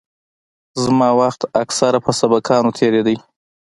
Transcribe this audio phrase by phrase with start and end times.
[0.83, 3.15] زما وخت اکثره په سبقانو تېرېده.